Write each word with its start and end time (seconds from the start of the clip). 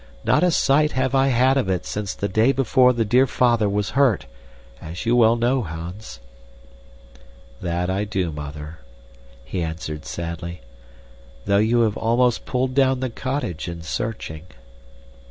Not 0.23 0.41
a 0.43 0.49
sight 0.49 0.93
have 0.93 1.13
I 1.13 1.27
had 1.27 1.57
of 1.57 1.69
it 1.69 1.85
since 1.85 2.15
the 2.15 2.27
day 2.27 2.51
before 2.51 2.91
the 2.91 3.05
dear 3.05 3.27
father 3.27 3.69
was 3.69 3.91
hurt 3.91 4.25
as 4.81 5.05
you 5.05 5.15
well 5.15 5.35
know, 5.35 5.61
Hans." 5.61 6.19
"That 7.61 7.87
I 7.87 8.03
do, 8.05 8.31
Mother," 8.31 8.79
he 9.45 9.61
answered 9.61 10.05
sadly, 10.05 10.61
"though 11.45 11.57
you 11.59 11.81
have 11.81 11.97
almost 11.97 12.47
pulled 12.47 12.73
down 12.73 12.99
the 12.99 13.11
cottage 13.11 13.67
in 13.67 13.83
searching." 13.83 14.47